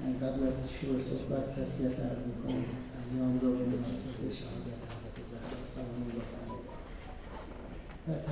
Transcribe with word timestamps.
قبل 0.00 0.48
از 0.48 0.70
شروع 0.80 1.00
صحبت 1.02 1.44
تسلیت 1.52 2.00
عرض 2.00 2.22
می‌کنم. 2.26 2.64
ایام 3.12 3.40
رو 3.40 3.52
به 3.52 3.64
مناسبت 3.64 4.20
شهادت 4.40 4.80
حضرت 4.90 5.16
زهرا 5.30 5.58
سلام 5.74 6.02
الله 6.10 6.30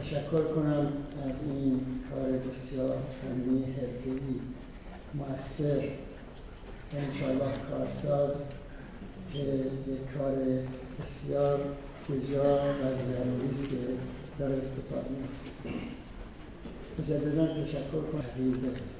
تشکر 0.03 0.55
کنم 0.55 0.93
از 1.29 1.37
این 1.43 1.81
کار 2.11 2.33
بسیار 2.33 2.99
فنی 3.23 3.65
حرفه‌ای 3.65 4.41
مؤثر 5.15 5.89
و 6.93 6.97
انشاءالله 6.97 7.53
کارساز 7.71 8.35
که 9.33 9.39
یک 9.39 10.19
کار 10.19 10.37
بسیار 11.03 11.61
بجا 12.09 12.57
و 12.57 12.83
ضروری 13.07 13.51
است 13.55 13.71
که 13.71 13.77
داره 14.39 14.55
اتفاق 14.55 15.05
میفته 15.11 15.79
مجددا 16.99 17.65
تشکر 17.65 18.03
کنم. 18.13 18.98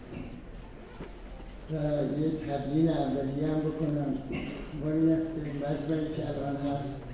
یه 1.71 2.31
تبیین 2.49 2.89
اولیه 2.89 3.47
هم 3.47 3.61
بکنم. 3.61 4.19
با 4.85 4.91
این 4.91 5.13
است 5.13 5.31
که 6.17 6.29
الان 6.29 6.57
هست. 6.57 7.05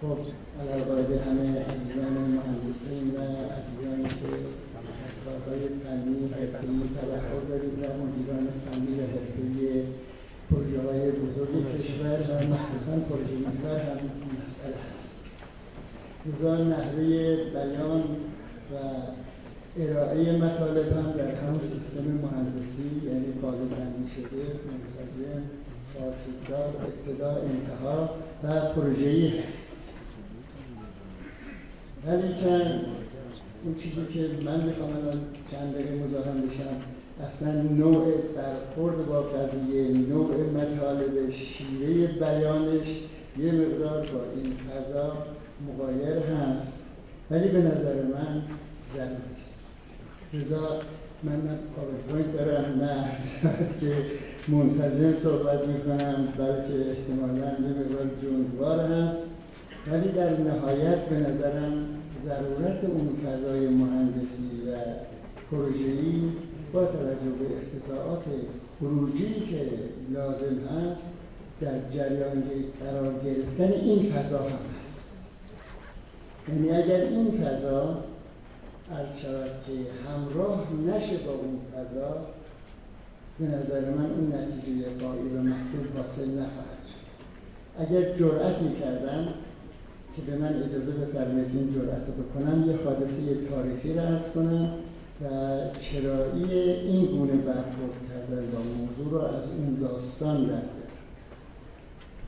خب 0.00 0.18
علاقاید 0.60 1.10
همه 1.26 1.46
عزیزان 1.60 2.14
مهندسین 2.36 3.10
و 3.16 3.20
عزیزانی 3.56 4.04
که 4.04 4.30
کارهای 5.24 5.68
فنی 5.82 6.28
حرفه‌ای 6.32 6.80
توقع 7.00 7.48
دارید 7.48 7.72
و 7.72 7.84
مدیران 8.02 8.48
فنی 8.64 9.00
و 9.00 9.02
حرفه‌ای 9.02 9.82
پروژه 10.50 10.80
های 10.88 11.10
بزرگ 11.10 11.78
کشور 11.78 12.18
و 12.20 12.48
مخصوصا 12.54 12.96
پروژه 13.08 13.34
محور 13.46 13.80
هم 13.80 14.00
مسئله 14.46 14.80
هست. 14.94 15.24
لذا 16.26 16.64
نحوه 16.64 17.36
بیان 17.54 18.02
و 18.70 18.74
ارائه 19.80 20.36
مطالب 20.36 20.92
هم 20.92 21.12
در 21.12 21.34
همون 21.34 21.60
سیستم 21.60 22.04
مهندسی 22.22 23.06
یعنی 23.06 23.26
قابل 23.42 23.56
بندی 23.56 24.10
شده 24.16 24.42
منسجم 24.42 25.42
چارچوبدار 25.94 26.74
ابتدا 26.86 27.30
انتها 27.30 28.10
و 28.44 28.60
پروژه‌ای 28.74 29.28
هست. 29.38 29.72
ولی 32.06 32.28
که 32.28 32.80
اون 33.64 33.74
چیزی 33.82 34.06
که 34.14 34.44
من 34.44 34.60
می‌خوام 34.64 34.90
چند 35.50 35.74
دقیقه 35.74 35.94
مزاحم 35.94 36.40
بشم 36.40 36.76
اصلا 37.28 37.62
نوع 37.62 38.04
برخورد 38.36 39.06
با 39.06 39.22
قضیه 39.22 39.88
نوع 39.88 40.34
مطالب 40.36 41.30
شیوه 41.30 42.06
بیانش 42.06 42.88
یه 43.38 43.52
مقدار 43.52 44.06
با 44.06 44.20
این 44.36 44.52
فضا 44.56 45.12
مغایر 45.68 46.18
هست. 46.18 46.78
ولی 47.30 47.48
به 47.48 47.58
نظر 47.58 47.94
من 47.94 48.42
ضروری. 48.94 49.39
لذا 50.34 50.80
من 51.22 51.40
پاورپوینت 51.76 52.32
دارم 52.36 52.80
نه 52.80 53.04
که 53.80 53.92
منسجم 54.48 55.14
صحبت 55.22 55.66
می‌کنم 55.68 56.28
بلکه 56.38 56.90
احتمالا 56.90 57.46
یه 57.46 57.68
مقدار 57.68 58.10
جوندوار 58.22 58.80
هست. 58.80 59.24
ولی 59.92 60.08
در 60.08 60.40
نهایت 60.40 60.98
به 60.98 61.16
نظرم 61.16 61.86
ضرورت 62.24 62.84
اون 62.84 63.16
فضای 63.26 63.68
مهندسی 63.68 64.50
و 64.66 64.76
پروژه‌ای 65.50 66.22
با 66.72 66.84
توجه 66.84 67.30
به 67.38 67.46
اقتضائات 67.56 68.24
خروجی 68.80 69.34
که 69.34 69.68
لازم 70.10 70.56
هست 70.68 71.04
در 71.60 71.78
جریان 71.94 72.42
قرار 72.80 73.14
گرفتن 73.24 73.72
این 73.72 74.12
فضا 74.12 74.38
هم 74.38 74.58
هست. 74.84 75.16
یعنی 76.48 76.70
اگر 76.70 77.00
این 77.00 77.30
فضا 77.30 78.04
عرض 79.10 79.18
شود 79.18 79.50
که 79.66 79.72
همراه 80.10 80.66
نشه 80.86 81.16
با 81.26 81.32
اون 81.32 81.58
فضا 81.72 82.16
به 83.38 83.46
نظر 83.46 83.90
من 83.90 84.10
اون 84.10 84.32
نتیجه 84.32 84.84
قایی 85.00 85.36
و 85.36 85.42
محدود 85.42 85.96
حاصل 85.96 86.28
نخواهد 86.28 86.80
شد. 86.88 87.10
اگر 87.78 88.18
جرأت 88.18 88.62
می‌کردم 88.62 89.26
که 90.16 90.22
به 90.22 90.36
من 90.36 90.62
اجازه 90.62 90.92
بفرمایید 90.92 91.48
این 91.54 91.74
جرأت 91.74 92.02
رو 92.06 92.24
بکنم 92.24 92.70
یه 92.70 92.76
حادثه 92.84 93.46
تاریخی 93.50 93.94
رو 93.94 94.00
ارز 94.00 94.32
کنم 94.34 94.72
و 95.24 95.28
چرایی 95.80 96.60
این 96.70 97.06
گونه 97.06 97.32
برخورد 97.32 97.94
کردن 98.08 98.50
با 98.52 98.58
موضوع 98.58 99.10
رو 99.10 99.36
از 99.36 99.44
اون 99.58 99.78
داستان 99.80 100.44
در 100.46 100.62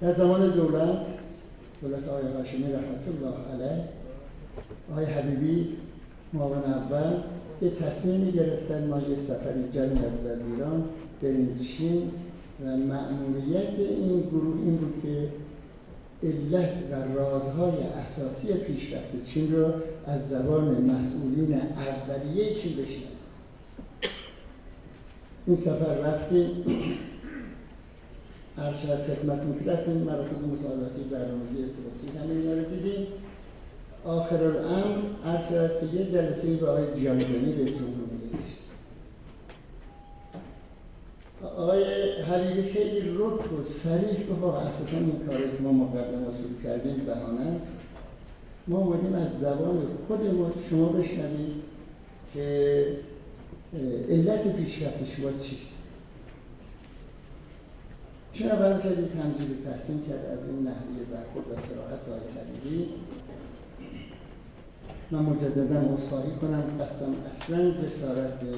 در 0.01 0.15
زمان 0.15 0.51
دولت 0.51 0.99
دولت 1.83 2.09
آقای 2.09 2.33
هاشمی 2.33 2.73
رحمت 2.73 3.05
الله 3.09 3.65
علیه 3.65 3.85
آقای 4.93 5.05
حبیبی 5.05 5.69
معاون 6.33 6.65
اول 6.65 7.13
یه 7.63 7.71
تصمیمی 7.71 8.33
گرفتن 8.33 8.87
ما 8.87 8.99
یه 8.99 9.17
سفری 9.17 9.69
جمعی 9.75 10.05
از 10.05 10.27
وزیران 10.27 10.85
بریم 11.23 11.59
چین 11.59 12.11
و 12.65 12.77
مأموریت 12.77 13.79
این 13.79 14.21
گروه 14.21 14.57
این 14.65 14.77
بود 14.77 15.03
که 15.03 15.29
علت 16.23 16.73
و 16.93 17.19
رازهای 17.19 17.83
اساسی 17.83 18.55
پیشرفت 18.55 19.27
چین 19.27 19.53
رو 19.53 19.73
از 20.07 20.29
زبان 20.29 20.65
مسئولین 20.65 21.55
اولیه 21.55 22.55
چین 22.55 22.73
بشنویم 22.73 23.13
این 25.47 25.57
سفر 25.57 25.95
رفتیم. 25.95 26.51
هر 28.57 28.73
خدمتتون 28.73 29.59
که 29.65 29.71
رفتیم 29.71 29.95
مراکز 29.95 30.33
مطالعاتی 30.33 31.03
برنامه‌ریزی 31.11 31.65
استراتژیک 31.65 32.17
همه 32.21 32.55
رو 32.55 32.65
دیدیم. 32.65 33.07
آخر 34.05 34.45
هر 35.25 35.49
شاید 35.51 35.71
که 35.81 35.97
یه 35.97 36.13
جلسه 36.13 36.57
به 36.57 36.71
آقای 36.71 37.05
جانزنی 37.05 37.53
به 37.53 37.65
جمهوری 37.65 38.19
نوشت 38.33 38.59
آقای 41.43 41.85
حبیبی 42.23 42.73
خیلی 42.73 43.11
رک 43.11 43.53
و 43.53 43.63
سریح 43.63 44.27
به 44.41 44.47
اساسا 44.47 44.97
این 44.97 45.21
کاری 45.27 45.43
که 45.43 45.63
ما 45.63 45.73
مقدمات 45.73 46.37
شروع 46.37 46.63
کردیم 46.65 46.97
بهانه 46.97 47.41
است. 47.41 47.81
ما 48.69 48.79
اومدیم 48.79 49.15
از 49.15 49.41
زبان 49.41 49.87
خودمون 50.09 50.53
شما 50.71 50.89
بشنوید 50.89 51.63
که 52.35 52.87
علت 54.11 54.57
پیشرفت 54.57 55.15
شما 55.17 55.31
چیست. 55.43 55.73
چون 58.33 58.51
اول 58.51 58.83
کردی 58.83 59.09
تمجید 59.09 59.65
تحسین 59.65 60.03
کرد 60.09 60.25
از 60.25 60.39
این 60.49 60.63
نحوه 60.67 61.05
برخورد 61.13 61.47
و 61.47 61.67
سراحت 61.69 62.01
آقای 62.09 62.21
حبیبی 62.37 62.89
من 65.13 65.19
مجددا 65.19 65.79
اصلاحی 65.79 66.31
کنم 66.41 66.63
قصدم 66.81 67.15
اصلا 67.33 67.71
جسارت 67.71 68.41
به 68.41 68.53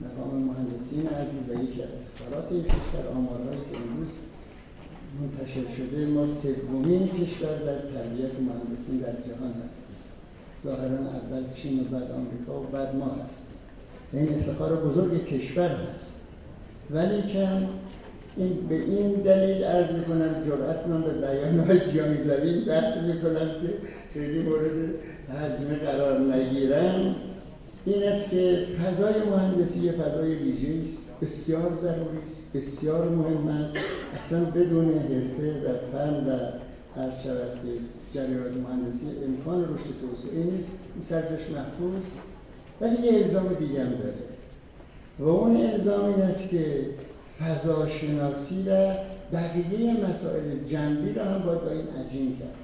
مقام 0.00 0.34
مهندسین 0.34 1.06
عزیز 1.06 1.42
و 1.48 1.62
یکی 1.64 1.82
از 1.82 1.88
این 2.50 2.62
کشور 2.62 3.08
آمارهایی 3.16 3.60
که 3.60 3.76
امروز 3.76 4.08
منتشر 5.20 5.76
شده 5.76 6.06
ما 6.06 6.26
سومین 6.26 7.08
کشور 7.08 7.58
در 7.58 7.78
تربیت 7.78 8.34
مهندسین 8.40 8.98
در 8.98 9.12
جهان 9.12 9.50
هستیم. 9.50 9.96
ظاهرا 10.64 10.98
اول 10.98 11.44
چین 11.62 11.80
و 11.80 11.84
بعد 11.84 12.10
آمریکا 12.10 12.60
و 12.60 12.66
بعد 12.72 12.96
ما 12.96 13.06
هستیم. 13.06 13.56
این 14.12 14.38
افتخار 14.38 14.76
بزرگ 14.76 15.26
کشور 15.26 15.70
هست. 15.70 16.20
ولی 16.90 17.22
که 17.32 17.48
این 18.36 18.66
به 18.68 18.74
این 18.74 19.12
دلیل 19.12 19.64
عرض 19.64 19.90
می‌کنم 19.90 20.44
جرأت 20.46 20.86
من 20.86 21.02
به 21.02 21.10
بیان 21.10 21.60
های 21.60 21.78
جانزوی 21.78 22.64
دست 22.64 22.98
می‌کنم 22.98 23.48
که 23.62 23.74
خیلی 24.14 24.42
مورد 24.42 24.72
ترجمه 25.28 25.78
قرار 25.78 26.20
نگیرم 26.20 27.14
این 27.86 28.02
است 28.02 28.30
که 28.30 28.66
فضای 28.82 29.14
مهندسی 29.30 29.90
فضای 29.90 30.34
ویژه 30.34 30.88
است 30.88 31.20
بسیار 31.22 31.78
ضروری 31.82 32.18
است 32.30 32.52
بسیار 32.54 33.08
مهم 33.08 33.48
است. 33.48 33.76
اصلا 34.16 34.44
بدون 34.44 34.98
حرفه 34.98 35.50
و 35.50 35.92
فن 35.92 36.14
و 36.14 36.38
هر 36.96 37.10
شود 37.24 37.52
که 37.62 37.70
جریان 38.14 38.54
مهندسی 38.58 39.06
امکان 39.26 39.62
رشد 39.62 39.94
توسعه 40.00 40.44
نیست 40.44 40.70
این 40.94 41.04
سرجش 41.08 41.50
محفوظ 41.50 42.02
ولی 42.80 43.06
یه 43.06 43.24
الزام 43.24 43.54
دیگه 43.58 43.80
هم 43.80 43.90
داره. 43.90 44.14
و 45.18 45.28
اون 45.28 45.56
الزام 45.56 46.04
این 46.04 46.22
است 46.22 46.50
که 46.50 46.64
فضاشناسی 47.40 48.62
و 48.68 48.94
بقیه 49.32 50.06
مسائل 50.10 50.68
جنبی 50.70 51.12
را 51.12 51.24
هم 51.24 51.42
باید 51.42 51.60
با 51.60 51.70
این 51.70 51.86
عجین 51.88 52.36
کرد. 52.38 52.54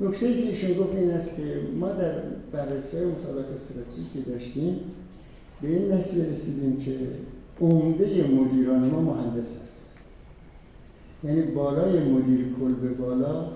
نکته 0.00 0.34
که 0.34 0.48
ایشون 0.48 0.74
گفت 0.74 0.94
این 0.94 1.10
است 1.10 1.36
که 1.36 1.60
ما 1.80 1.88
در 1.88 2.14
بررسی 2.52 2.96
مطالعات 2.96 3.46
استراتژیکی 3.46 4.22
داشتیم 4.30 4.80
به 5.62 5.68
این 5.68 5.92
نتیجه 5.92 6.32
رسیدیم 6.32 6.84
که 6.84 6.98
عمده 7.60 8.24
مدیران 8.24 8.90
ما 8.90 9.00
مهندس 9.00 9.46
هست 9.62 9.84
یعنی 11.24 11.42
بالای 11.42 11.98
مدیر 11.98 12.46
کل 12.60 12.72
به 12.72 12.88
بالا 12.88 13.46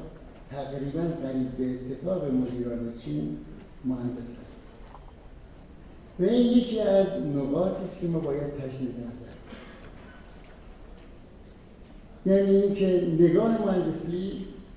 تقریبا 0.50 1.00
قریب 1.00 1.50
به 1.58 1.70
اتفاق 1.70 2.24
مدیران 2.24 2.92
چین 3.04 3.36
مهندس 3.84 4.30
هست 4.46 4.68
و 6.20 6.24
این 6.24 6.58
یکی 6.58 6.80
از 6.80 7.06
نقاطی 7.36 7.84
است 7.84 8.00
که 8.00 8.06
ما 8.06 8.18
باید 8.18 8.42
تجدید 8.42 8.90
نظر 8.90 9.35
یعنی 12.26 12.56
اینکه 12.56 13.06
نگاه 13.18 13.66
مهندسی 13.66 14.32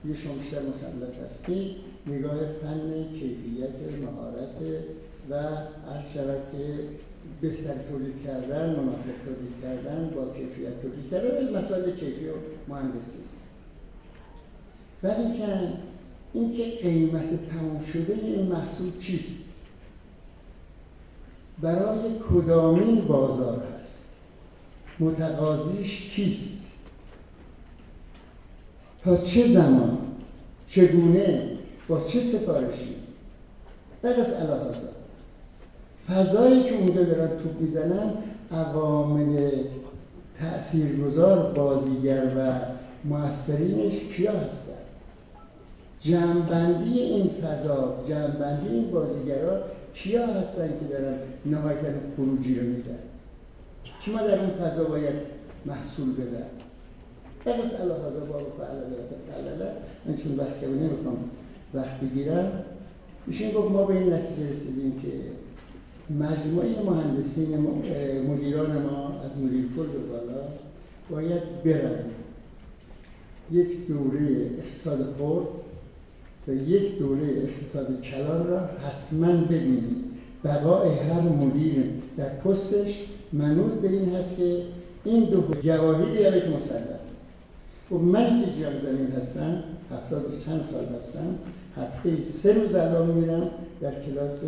یه 0.06 0.16
شما 0.16 0.34
بیشتر 0.34 0.58
مسلط 0.62 1.16
هستید 1.30 1.76
نگاه 2.08 2.38
فن 2.62 3.04
کیفیت 3.14 4.04
مهارت 4.04 4.56
و 5.30 5.36
عرض 5.36 6.14
شود 6.14 6.42
که 6.52 6.80
بهتر 7.42 7.74
تولید 7.90 8.24
کردن 8.26 8.70
مناسب 8.70 9.16
تولید 9.26 9.54
کردن 9.62 10.10
با 10.16 10.34
کیفیت 10.34 10.82
تولید 10.82 11.12
کردن 11.12 11.58
مسائل 11.58 11.92
کیفی 11.92 12.28
و 12.28 12.34
مهندسی 12.68 13.20
است. 13.26 13.40
ولی 15.04 15.38
که 15.38 15.74
اینکه 16.34 16.64
قیمت 16.84 17.50
تمام 17.50 17.86
شده 17.94 18.14
این 18.24 18.48
محصول 18.48 18.92
چیست؟ 19.02 19.50
برای 21.62 22.00
کدامین 22.34 23.02
بازار 23.02 23.64
هست. 23.64 24.06
متقاضیش 25.00 26.10
کیست؟ 26.16 26.59
تا 29.04 29.18
چه 29.18 29.48
زمان؟ 29.48 29.98
چگونه؟ 30.68 31.44
با 31.88 32.02
چه 32.08 32.20
سفارشی؟ 32.20 32.96
در 34.02 34.20
از 34.20 34.34
فضایی 36.10 36.64
که 36.64 36.76
اونجا 36.76 37.04
دارن 37.04 37.28
توپ 37.28 37.62
می‌زنن 37.62 38.14
عوامل 38.52 39.52
تاثیرگذار 40.40 41.54
بازیگر 41.54 42.24
و 42.38 42.60
موثرینش 43.04 43.94
کیا 44.16 44.32
هستن؟ 44.32 44.74
جمعبندی 46.00 47.00
این 47.00 47.30
فضا 47.30 48.04
جمعبندی 48.08 48.68
این 48.68 48.92
بازیگرا 48.92 49.62
کیا 49.94 50.28
هستن 50.28 50.68
که 50.68 50.86
دارن 50.94 51.18
نهایتا 51.46 51.88
خروجی 52.16 52.60
رو 52.60 52.68
میدن؟ 52.68 53.00
که 54.06 54.12
ما 54.12 54.22
در 54.22 54.40
اون 54.40 54.50
فضا 54.50 54.84
باید 54.84 55.16
محصول 55.66 56.14
بدن. 56.14 56.46
بس 57.46 57.82
الله 57.82 57.94
هزا 57.94 58.26
باب 58.32 58.48
فعلا 58.58 59.66
من 60.06 60.18
چون 60.18 60.36
وقت 60.38 60.64
نمی‌خوام 60.64 61.18
وقت 61.74 62.00
بگیرم. 62.00 62.52
میشه 63.28 63.52
گفت 63.52 63.72
ما 63.72 63.84
به 63.84 63.94
این 63.94 64.14
نتیجه 64.14 64.52
رسیدیم 64.52 65.02
که 65.02 65.10
مجموعه 66.14 66.84
مهندسین 66.84 67.58
مدیران 68.28 68.82
ما 68.82 69.22
از 69.26 69.44
مدیر 69.44 69.66
کل 69.76 69.84
به 69.84 70.00
بالا 70.00 70.42
باید 71.10 71.64
برن. 71.64 72.04
یک 73.52 73.88
دوره 73.88 74.52
اقتصاد 74.60 75.16
خورد 75.18 75.48
و 76.48 76.54
یک 76.54 77.00
دوره 77.00 77.24
اقتصاد 77.24 78.02
کلان 78.02 78.48
را 78.48 78.60
حتما 78.60 79.32
ببینید 79.46 79.98
بقای 80.44 80.90
هر 80.90 81.22
مدیر 81.22 81.84
در 82.18 82.30
پستش 82.30 82.94
منوط 83.34 83.72
به 83.72 83.90
این 83.90 84.16
هست 84.16 84.38
که 84.38 84.62
این 85.06 85.24
دو 85.24 85.44
جواهی 85.64 86.18
بیاره 86.18 86.42
که 86.42 86.48
مسلم 86.48 86.99
و 87.92 87.96
من 87.96 88.46
که 88.46 88.52
جیان 88.52 88.82
زمین 88.82 89.12
هستم 89.12 89.64
هفتاد 89.92 90.26
چند 90.46 90.66
سال 90.72 90.86
هستم 90.86 91.40
هفته 91.78 92.24
سه 92.24 92.54
روز 92.54 92.76
الان 92.76 93.08
میرم 93.08 93.50
در 93.82 94.04
کلاس 94.06 94.44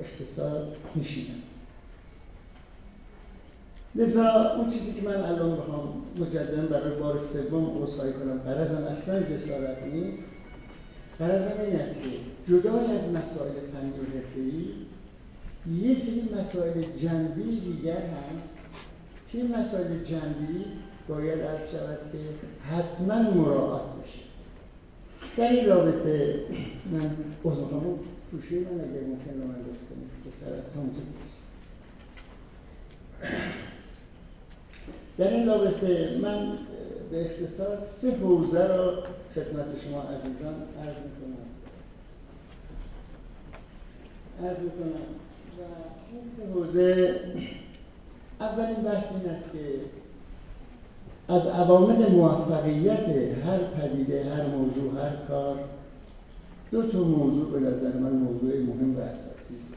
اقتصاد 0.00 0.76
میشینم. 0.94 1.42
لذا 3.94 4.54
اون 4.56 4.70
چیزی 4.70 4.92
که 4.92 5.08
من 5.08 5.16
الان 5.16 5.56
بخوام 5.56 6.02
مجددا 6.20 6.66
برای 6.66 6.98
بار 6.98 7.20
سوم 7.32 7.82
عذرخواهی 7.82 8.12
کنم 8.12 8.38
قرضم 8.38 8.84
اصلا 8.84 9.20
جسارت 9.20 9.82
نیست. 9.92 10.36
قرضم 11.18 11.60
این 11.60 11.80
است 11.80 11.94
که 12.02 12.08
جدای 12.48 12.96
از 12.96 13.04
مسائل 13.08 13.52
فنی 13.72 13.90
و 13.90 14.04
حرفه‌ای 14.14 14.64
یه 15.82 15.94
سری 15.94 16.28
مسائل 16.40 16.82
جنبی 17.02 17.60
دیگر 17.60 17.96
هست 17.96 18.48
که 19.32 19.38
این 19.38 19.56
مسائل 19.56 20.04
جنبی 20.04 20.64
باید 21.08 21.40
از 21.40 21.70
شود 21.70 21.98
که 22.12 22.18
حتما 22.74 23.30
مراعات 23.30 23.82
بشه. 23.82 24.22
در 25.36 25.52
این 25.52 25.66
رابطه 25.68 26.40
من 26.92 27.16
بزرگمون 27.44 27.98
توشه 28.30 28.56
من 28.56 28.80
اگر 28.80 29.00
ممکن 29.00 29.46
من 29.48 29.62
دست 29.62 29.88
کنیم 29.88 30.10
که 30.24 30.30
سرطان 30.40 30.90
در 35.18 35.30
این 35.30 35.46
رابطه 35.48 36.18
من 36.22 36.58
به 37.10 37.26
اختصار 37.26 37.78
سه 38.00 38.10
حوزه 38.10 38.66
را 38.66 39.02
خدمت 39.34 39.66
شما 39.84 40.02
عزیزان 40.02 40.54
عرض 40.82 40.96
می‌کنم. 40.96 41.46
عرض 44.42 44.58
می‌کنم. 44.58 45.06
و 45.58 45.62
این 46.12 46.22
سه 46.36 46.52
حوزه 46.52 47.20
اولین 48.40 48.82
بحث 48.82 49.12
این 49.12 49.30
است 49.30 49.52
که 49.52 49.58
از 51.28 51.46
عوامل 51.46 52.10
موفقیت 52.12 53.08
هر 53.46 53.58
پدیده 53.58 54.24
هر 54.24 54.46
موضوع 54.46 55.02
هر 55.02 55.16
کار 55.28 55.64
دو 56.70 56.82
تا 56.82 56.98
موضوع 56.98 57.50
به 57.50 57.60
نظر 57.60 57.98
من 57.98 58.12
موضوع 58.12 58.58
مهم 58.60 58.96
و 58.96 59.00
اساسی 59.00 59.54
است. 59.64 59.76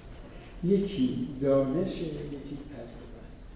یکی 0.64 1.28
دانش 1.42 1.92
یکی 1.92 2.58
تجربه 2.70 3.20
است. 3.32 3.56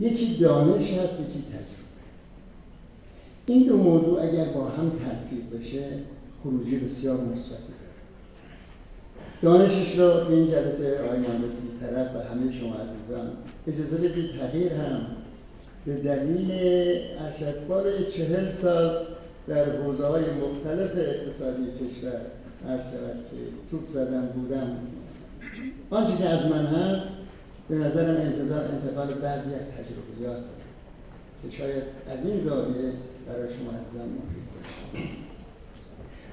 یکی 0.00 0.36
دانش 0.36 0.92
هست 0.92 1.20
یکی 1.20 1.42
تجربه. 1.42 1.80
این 3.46 3.66
دو 3.66 3.76
موضوع 3.76 4.22
اگر 4.22 4.44
با 4.44 4.68
هم 4.68 4.90
ترکیب 4.90 5.60
بشه 5.60 5.98
خروجی 6.42 6.76
بسیار 6.76 7.16
مثبتی 7.16 7.72
دانشش 9.42 9.94
تو 9.94 10.32
این 10.32 10.50
جلسه 10.50 10.98
آقای 11.04 11.18
مهندسی 11.18 11.68
طرف 11.80 12.16
و 12.16 12.18
همه 12.18 12.58
شما 12.60 12.74
عزیزان 12.74 13.30
اجازه 13.66 14.08
بدید 14.08 14.30
تغییر 14.40 14.72
هم 14.72 15.00
به 15.86 15.94
دلیل 15.94 16.50
اشدبار 17.28 17.84
چهل 18.16 18.50
سال 18.50 19.06
در 19.48 19.76
حوزه 19.76 20.06
های 20.06 20.22
مختلف 20.22 20.90
اقتصادی 20.96 21.64
کشور 21.64 22.20
عرض 22.68 22.92
که 23.30 23.36
توپ 23.70 23.92
زدن 23.94 24.26
بودم 24.26 24.76
آنچه 25.90 26.16
که 26.16 26.28
از 26.28 26.46
من 26.46 26.66
هست 26.66 27.06
به 27.68 27.74
نظرم 27.74 28.16
انتظار 28.16 28.64
انتقال 28.64 29.14
بعضی 29.14 29.54
از 29.54 29.68
تجربیات 29.70 30.42
که 31.42 31.56
شاید 31.56 31.82
از 32.10 32.26
این 32.26 32.44
زاویه 32.44 32.92
برای 33.28 33.48
شما 33.54 33.70
عزیزان 33.70 34.08
مفید 34.08 34.44
باشه. 34.54 35.08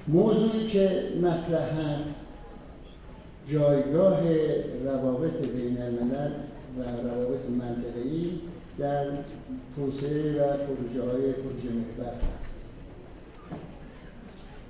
موضوعی 0.07 0.67
که 0.67 1.03
مطرح 1.21 1.79
هست 1.79 2.26
جایگاه 3.51 4.21
روابط 4.85 5.47
بین 5.55 5.81
الملل 5.81 6.31
و 6.79 6.83
روابط 6.83 7.49
منطقه‌ای 7.59 8.31
در 8.79 9.05
توسعه 9.75 10.31
و 10.31 10.57
پروژه 10.57 11.01
های 11.01 11.31
پروژه 11.31 11.69
محور 11.69 12.13
هست 12.13 12.57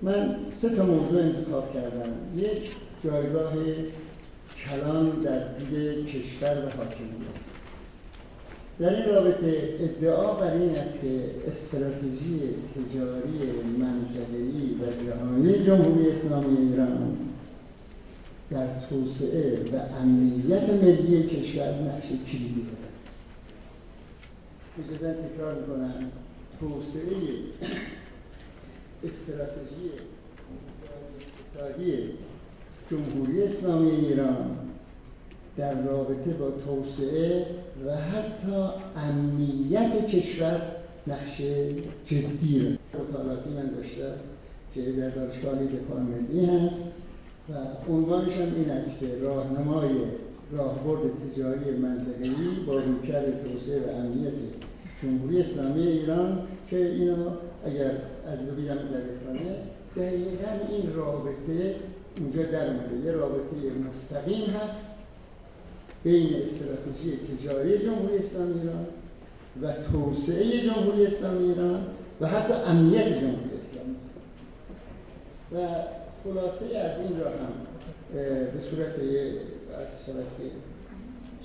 من 0.02 0.36
سه 0.62 0.70
تا 0.70 0.86
موضوع 0.86 1.22
انتخاب 1.22 1.74
کردم. 1.74 2.14
یک 2.36 2.72
جایگاه 3.04 3.54
کلان 4.66 5.10
در 5.10 5.48
دید 5.48 6.08
کشور 6.08 6.58
و 6.58 6.70
حاکمیت. 6.78 7.38
در 8.80 8.96
این 8.96 9.16
رابطه 9.16 9.78
ادعا 9.80 10.34
بر 10.34 10.54
این 10.54 10.76
است 10.76 11.02
که 11.02 11.22
استراتژی 11.52 12.40
تجاری 12.76 13.52
منطقه‌ای 13.80 14.76
و 14.82 15.06
جهانی 15.06 15.66
جمهوری 15.66 16.12
اسلامی 16.12 16.58
ایران 16.58 17.18
در 18.52 18.68
توسعه 18.90 19.64
و 19.74 19.96
امنیت 20.02 20.70
ملی 20.70 21.24
کشور 21.24 21.74
نقش 21.74 22.08
کلیدی 22.08 22.62
دارد. 22.62 22.94
اجازه 24.80 25.14
تکرار 25.14 25.56
می‌کنم. 25.56 26.12
توسعه 26.60 27.16
استراتژی 29.04 29.92
اقتصادی 31.54 31.94
جمهوری 32.92 33.44
اسلامی 33.44 33.92
ایران 33.92 34.58
در 35.58 35.82
رابطه 35.82 36.34
با 36.34 36.52
توسعه 36.52 37.46
و 37.86 37.96
حتی 37.96 38.70
امنیت 38.98 40.08
کشور 40.08 40.62
نقش 41.08 41.38
جدی 42.06 42.78
مطالعاتی 42.94 43.50
من 43.50 43.70
داشته 43.76 44.14
که 44.76 44.82
در 44.92 45.10
دانشگاه 45.10 45.56
دفاع 45.56 46.00
ملی 46.00 46.46
هست. 46.46 46.92
و 47.50 47.54
عنوانش 47.92 48.34
هم 48.34 48.56
این 48.56 48.72
است 48.72 49.00
که 49.00 49.08
راهنمای 49.22 49.90
راهبرد 50.52 51.00
تجاری 51.00 51.72
منطقه‌ای 51.72 52.66
با 52.68 52.74
رویکرد 52.74 53.44
توسعه 53.44 53.80
و 53.80 53.96
امنیت 53.96 54.34
جمهوری 55.02 55.42
اسلامی 55.42 55.88
ایران 55.88 56.48
که 56.70 56.86
اینا 56.86 57.38
اگر 57.66 57.92
از 58.28 58.40
بگم 58.40 58.76
در 58.76 59.02
دقیقا 59.96 60.52
این 60.70 60.94
رابطه 60.94 61.76
اونجا 62.20 62.44
در 62.44 62.74
مورد 62.74 63.06
یه 63.06 63.12
رابطه 63.12 63.56
مستقیم 63.90 64.46
هست 64.50 64.98
بین 66.04 66.36
استراتژی 66.36 67.18
تجاری 67.18 67.78
جمهوری 67.78 68.18
اسلامی 68.18 68.60
ایران 68.60 68.86
و 69.62 69.74
توسعه 69.92 70.62
جمهوری 70.62 71.06
اسلامی 71.06 71.50
ایران 71.50 71.88
و 72.22 72.28
حتی 72.28 72.54
امنیت 72.54 73.08
جمهوری 73.08 73.50
اسلامی. 73.60 73.96
و 75.52 75.58
خلاصه 76.24 76.78
از 76.78 77.00
این 77.00 77.20
را 77.20 77.28
هم 77.28 77.54
به 78.14 78.62
صورت 78.70 79.00
یه 79.00 79.32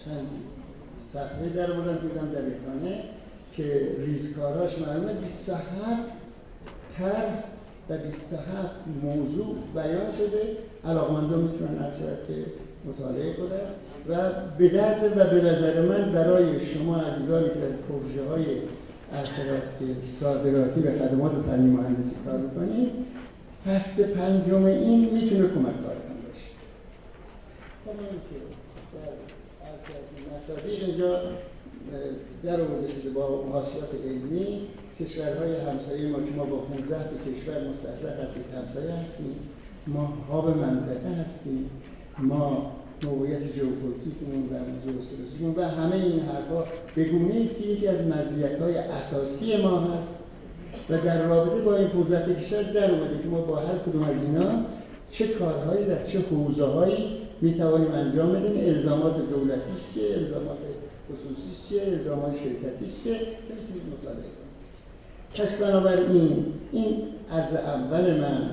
چند 0.05 0.27
صفحه 1.13 1.49
در 1.49 1.73
بودم 1.73 1.99
دیدم 1.99 2.33
در 2.33 2.41
خانه 2.67 3.05
که 3.57 3.97
ریزکاراش 3.99 4.79
معلومه 4.79 5.13
27 5.13 5.73
هر 6.99 7.27
و 7.89 7.99
27 7.99 8.71
موضوع 9.03 9.57
بیان 9.75 10.13
شده. 10.13 10.57
علاقمندان 10.85 11.41
می‌تونن 11.41 11.79
هر 11.79 11.91
که 12.29 12.35
مطالعه 12.87 13.33
کنن 13.33 13.67
و 14.09 14.31
به 14.59 14.69
درد 14.69 15.05
و 15.17 15.25
به 15.25 15.43
نظر 15.43 15.81
من 15.81 16.13
برای 16.13 16.67
شما 16.67 16.97
عزیزانی 16.97 17.49
که 17.49 17.55
در 17.55 17.77
پروژه 17.89 18.29
های 18.29 18.45
صادراتی 20.21 20.81
و 20.81 20.99
خدمات 20.99 21.33
فنی 21.33 21.71
مهندسی 21.71 22.17
کار 22.25 22.39
می‌کنید 22.39 22.91
هست 23.67 24.01
پنجم 24.01 24.65
این 24.65 25.01
می‌تونه 25.01 25.49
کمک 25.49 25.83
کارتون 25.83 26.17
باشه 26.27 26.49
کما 27.85 28.09
اینکه 28.11 28.39
در 28.95 30.37
مصادیق 30.37 30.85
اینجا 30.85 31.21
در 32.43 32.61
آورده 32.61 32.89
شده 32.89 33.11
با 33.11 33.45
محاسبات 33.45 33.91
علمی 34.05 34.61
کشورهای 35.01 35.57
همسایه 35.57 36.09
ما 36.09 36.19
که 36.19 36.31
ما 36.37 36.45
با 36.45 36.57
15 36.57 36.97
کشور 36.99 37.69
مستحضر 37.69 38.23
هستیم 38.23 38.45
همسایه 38.57 38.93
هستیم 38.93 39.35
ما 39.87 40.19
هاب 40.29 40.57
منطقه 40.57 41.09
هستیم 41.21 41.71
ما 42.19 42.73
موقعیت 43.03 43.43
ژئوپلیتیکمون 43.57 44.43
و 44.43 44.55
ژئوسیاسیمون 44.85 45.55
و 45.57 45.69
همه 45.69 45.95
این 45.95 46.21
حرفا 46.21 46.65
به 46.95 47.05
گونه 47.05 47.45
است 47.45 47.63
که 47.63 47.69
یکی 47.69 47.89
از 47.89 48.07
مزیت‌های 48.07 48.79
اساسی 48.79 49.63
ما 49.63 49.81
هست. 49.81 50.22
و 50.91 50.99
در 50.99 51.27
رابطه 51.27 51.65
با 51.65 51.77
این 51.77 51.89
15 51.89 52.35
کشور 52.35 52.63
در 52.63 52.91
اومده 52.91 53.23
که 53.23 53.29
ما 53.29 53.41
با 53.41 53.57
هر 53.57 53.79
کدوم 53.87 54.03
از 54.03 54.17
اینا 54.27 54.51
چه 55.11 55.27
کارهایی 55.27 55.87
در 55.87 56.07
چه 56.07 56.19
حوزه 56.31 56.65
هایی 56.65 57.05
می 57.41 57.55
توانیم 57.55 57.91
انجام 57.93 58.33
بدیم. 58.33 58.75
الزامات 58.75 59.17
دولتیش 59.31 59.83
چیه 59.95 60.05
الزامات 60.05 60.59
خصوصی 61.09 61.69
چیه 61.69 61.83
الزامات 61.83 62.33
شرکتیش 62.33 63.03
چیه 63.05 63.15
می‌تونید 63.15 63.83
مطالعه 63.93 64.23
کنید 64.37 65.49
پس 65.49 65.63
بنابراین 65.63 66.45
این 66.73 66.97
عرض 67.33 67.55
اول 67.55 68.21
من 68.21 68.51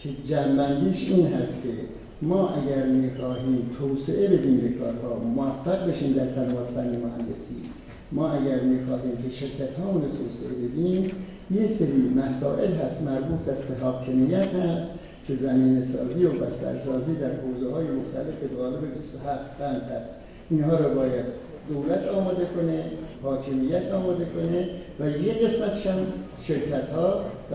که 0.00 0.08
جنبندیش 0.28 1.10
این 1.10 1.32
هست 1.32 1.62
که 1.62 1.68
ما 2.22 2.48
اگر 2.48 2.86
می‌خواهیم 2.86 3.70
توسعه 3.78 4.28
بدیم 4.28 4.56
به 4.60 4.68
کارها 4.68 5.18
موفق 5.18 5.90
بشیم 5.90 6.12
در 6.12 6.26
خدمات 6.26 6.66
فنی 6.74 6.96
مهندسی. 6.96 7.62
ما 8.12 8.30
اگر 8.30 8.60
می‌خواهیم 8.60 9.16
که 9.16 9.36
شرکت 9.36 9.78
هامون 9.78 10.02
توسعه 10.02 10.68
بدیم 10.68 11.10
یه 11.50 11.68
سری 11.68 12.12
مسائل 12.16 12.72
هست 12.72 13.02
مربوط 13.02 13.40
به 13.40 13.84
حاکمیت 13.84 14.54
هست 14.54 14.90
که 15.26 15.36
زمین 15.36 15.84
سازی 15.84 16.24
و 16.24 16.32
بسترسازی 16.32 17.14
در 17.14 17.30
حوزه 17.30 17.74
های 17.74 17.84
مختلف 17.84 18.40
که 18.40 18.56
غالب 18.56 18.94
27 18.94 19.58
بند 19.58 19.82
هست. 19.82 20.14
اینها 20.50 20.76
رو 20.76 20.94
باید 20.94 21.24
دولت 21.68 22.08
آماده 22.08 22.46
کنه 22.56 22.84
حاکمیت 23.22 23.92
آماده 23.92 24.24
کنه 24.24 24.68
و 25.00 25.10
یه 25.10 25.32
قسمتش 25.34 25.86
هم 25.86 25.98
شرکت 26.42 26.88
ها 26.88 27.20
و 27.52 27.54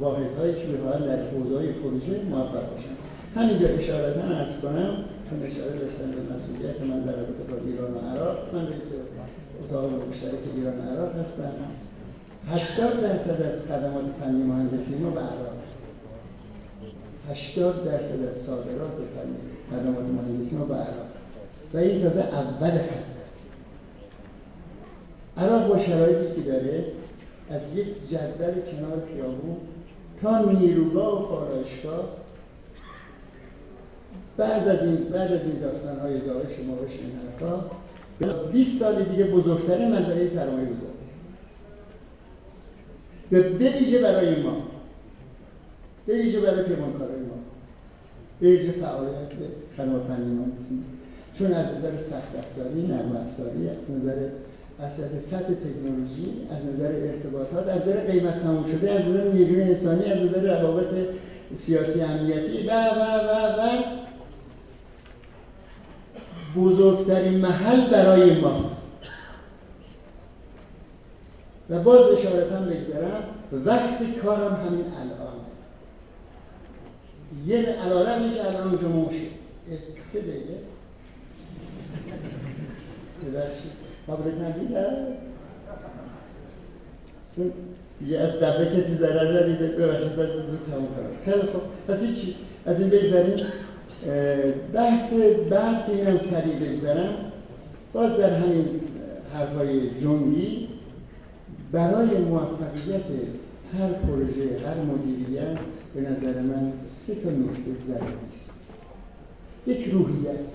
واحد 0.00 0.38
هایی 0.38 0.54
که 0.54 0.66
می‌خواهند 0.66 1.04
در 1.06 1.22
حوزه 1.22 1.56
های 1.56 1.72
پروژه 1.72 2.20
موفق 2.30 2.70
باشن. 2.70 2.96
همینجا 3.34 3.68
اشارتا 3.68 4.20
ارز 4.20 4.60
کنم 4.62 4.92
چون 5.30 5.42
اشاره 5.42 5.78
داشتن 5.78 6.10
به 6.10 6.34
مسئولیت 6.34 6.80
من 6.80 7.00
در 7.00 7.12
رابطه 7.12 7.44
با 7.50 7.56
ایران 7.66 7.94
و 7.94 7.98
عراق 7.98 8.38
من 8.54 8.62
رئیس 8.62 8.88
اتاق 9.64 9.90
مشترک 10.10 10.40
ایران 10.56 10.78
و 10.78 10.82
عراق 10.90 11.16
هستم. 11.16 11.52
80 12.52 13.00
درصد 13.02 13.42
از 13.42 13.60
خدمات 13.68 14.04
فنی 14.20 14.42
مهندسی 14.42 14.94
ما 15.02 15.10
به 15.10 15.20
عراق 15.20 15.54
80 17.30 17.84
درصد 17.84 18.24
از 18.28 18.36
صادرات 18.36 18.92
فنی 19.16 19.36
خدمات 19.70 20.08
مهندسی 20.08 20.56
ما 20.56 20.64
به 20.64 20.74
عراق 20.74 21.06
و 21.74 21.78
این 21.78 22.02
تازه 22.02 22.20
اول 22.20 22.70
خط 22.70 23.08
عراق 25.36 25.68
با 25.68 25.78
شرایطی 25.78 26.34
که 26.34 26.50
داره 26.50 26.84
از 27.50 27.76
یک 27.76 28.08
جدول 28.10 28.54
کنار 28.70 29.02
خیابون 29.14 29.56
تا 30.22 30.52
نیروگاه 30.52 31.22
و 31.22 31.26
پارایشگاه 31.26 32.08
بعد 34.36 34.68
از 34.68 34.82
این 34.82 34.96
بعد 34.96 35.32
از 35.32 35.40
این 35.40 35.58
داستان 35.60 35.98
های 36.00 36.20
داعش 36.20 36.58
ماهش 36.66 36.92
این 37.00 37.12
حرفا 37.40 37.64
20 38.52 38.78
سال 38.80 39.02
دیگه 39.02 39.24
بزرگترین 39.24 39.92
منطقه 39.92 40.28
سرمایه 40.28 40.66
گذاری 40.66 40.87
به 43.30 43.42
ویژه 43.70 43.98
برای 43.98 44.42
ما. 44.42 44.56
به 46.06 46.14
برای 46.40 46.62
پیمانکارای 46.62 47.20
ما. 47.20 47.38
به 48.40 48.46
ویژه 48.46 48.72
فعالیت 48.72 49.32
خدمات 49.76 50.02
فنی 50.02 50.38
چون 51.38 51.52
از 51.52 51.66
نظر 51.76 51.96
سخت 51.96 52.36
افزاری 52.38 52.82
نرم 52.82 53.16
افزاری 53.16 53.68
از 53.68 53.76
نظر 53.90 54.28
از 54.80 54.92
سطح 55.30 55.38
تکنولوژی 55.38 56.46
از 56.50 56.74
نظر 56.74 56.92
ارتباطات 56.92 57.68
از 57.68 57.82
نظر 57.82 58.00
قیمت 58.00 58.42
تموم 58.42 58.64
شده 58.72 58.92
از 58.92 59.00
نظر 59.00 59.32
نیروی 59.32 59.62
انسانی 59.62 60.04
از 60.04 60.18
نظر 60.18 60.60
روابط 60.60 60.94
سیاسی 61.56 62.00
امنیتی 62.00 62.66
و 62.66 62.70
و 62.70 63.00
و 63.28 63.62
و 63.62 63.98
بزرگترین 66.56 67.34
محل 67.34 67.90
برای 67.90 68.40
ماست. 68.40 68.77
و 71.70 71.78
باز 71.78 72.00
اشارتا 72.00 72.60
بگذارم 72.60 73.22
وقتی 73.52 74.12
کارم 74.22 74.54
همین 74.54 74.84
الان. 74.84 75.38
یه 77.46 77.58
علارم 77.58 78.34
که 78.34 78.46
الان 78.46 78.68
اونجا 78.68 78.88
موشه 78.88 79.16
سه 80.12 80.20
دقیقه. 80.20 80.58
ببخشید. 83.26 83.72
قابلت 84.06 84.40
ندیدم 84.40 84.96
چون 87.36 87.52
یه 88.06 88.18
از 88.18 88.30
دفعه 88.30 88.80
کسی 88.80 88.94
ضرر 88.94 89.42
ندیده 89.42 89.66
ببخشید 89.66 90.16
باید 90.16 90.30
زود 90.30 90.60
تموم 90.70 90.86
کنم. 90.86 91.24
خیلی 91.24 91.52
خوب. 91.52 91.62
پس 91.88 92.00
چی؟ 92.00 92.36
از 92.66 92.80
این 92.80 92.90
بگذاریم 92.90 93.46
بحث 94.72 95.12
بعد 95.50 95.86
که 95.86 95.92
اینم 95.92 96.18
سریع 96.18 96.54
بگذارم 96.54 97.14
باز 97.92 98.16
در 98.16 98.34
همین 98.34 98.80
حرفای 99.34 99.90
جنگی 100.00 100.67
برای 101.72 102.18
موفقیت 102.18 103.04
هر 103.78 103.92
پروژه 103.92 104.66
هر 104.66 104.74
مدیریت 104.84 105.58
به 105.94 106.00
نظر 106.00 106.40
من 106.40 106.72
سه 106.82 107.14
تا 107.14 107.30
نکته 107.30 107.84
ضروری 107.86 108.14
است. 108.34 108.50
یک 109.66 109.88
روحیت 109.92 110.48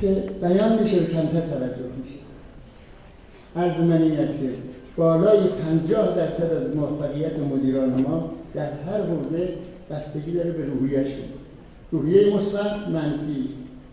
که 0.00 0.30
بیان 0.42 0.82
میشه 0.82 1.06
کمتر 1.06 1.40
توجه 1.40 1.90
میشه. 2.02 2.18
عرض 3.56 3.80
من 3.80 4.02
این 4.02 4.18
است 4.18 4.40
که 4.40 4.50
بالای 4.96 5.48
پنجاه 5.48 6.16
درصد 6.16 6.52
از 6.52 6.76
موفقیت 6.76 7.38
مدیران 7.38 8.02
ما 8.02 8.30
در 8.54 8.72
هر 8.72 9.02
حوزه 9.02 9.48
بستگی 9.90 10.32
داره 10.32 10.50
به 10.50 10.64
روحیهشون 10.64 11.24
روحیه 11.92 12.36
مثبت 12.36 12.88
منفی. 12.88 13.48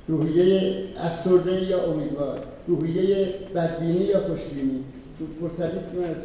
روحیه 0.08 0.74
افسرده 0.98 1.64
یا 1.64 1.92
امیدوار. 1.92 2.40
روحیه 2.68 3.34
بدبینی 3.56 4.06
یا 4.06 4.20
خوشبینی. 4.20 4.84
من 5.22 6.04
از 6.04 6.16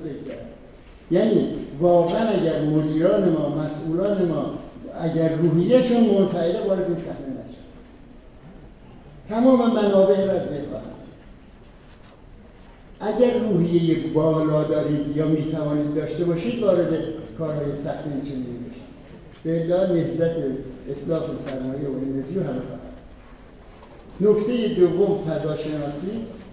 یعنی 1.11 1.49
واقعا 1.81 2.29
اگر 2.29 2.63
مدیران 2.63 3.29
ما 3.29 3.49
مسئولان 3.49 4.25
ما 4.25 4.55
اگر 5.01 5.37
روحیهشون 5.37 6.01
منفعله 6.01 6.67
وارد 6.67 6.87
این 6.87 6.97
صحنه 6.97 7.31
نشد 7.45 7.71
تمام 9.29 9.75
منابع 9.75 10.27
را 10.27 10.33
از 10.33 10.49
اگر 13.01 13.39
روحیه 13.39 13.97
بالا 14.15 14.65
دارید 14.65 15.17
یا 15.17 15.27
می 15.27 15.53
توانید 15.53 15.95
داشته 15.95 16.25
باشید 16.25 16.63
وارد 16.63 16.89
کارهای 17.39 17.77
سخت 17.85 18.05
چنین 18.05 18.43
بشید. 18.43 18.83
به 19.43 19.65
الا 19.65 19.93
نهزت 19.93 20.37
اطلاق 20.89 21.39
سرمایه 21.47 21.89
و 21.89 21.97
انرژی 21.97 22.39
و 22.39 22.43
نکته 24.21 24.69
دوم 24.69 25.19
فضاشناسی. 25.19 26.21
است 26.21 26.50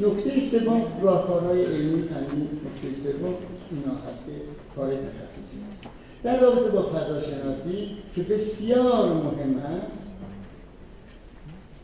نکته 0.00 0.58
سوم 0.58 0.82
راهکارهای 1.02 1.64
علمی 1.64 2.02
فنی 2.02 2.42
نکته 2.42 3.02
سوم 3.02 3.34
اینا 3.70 3.94
هست 3.94 4.26
که 4.26 4.32
کار 4.76 4.88
تخصصی 4.88 5.58
هست 5.72 5.88
در 6.22 6.40
رابطه 6.40 6.70
با 6.70 6.82
فضاشناسی 6.82 7.88
که 8.14 8.22
بسیار 8.22 9.08
مهم 9.08 9.58
است 9.58 10.08